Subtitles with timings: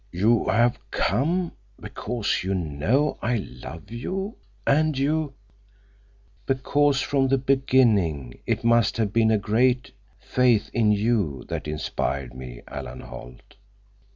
[0.11, 5.33] "You have come—because you know I love you, and you—"
[6.47, 12.33] "Because, from the beginning, it must have been a great faith in you that inspired
[12.33, 13.57] me, Alan Holt."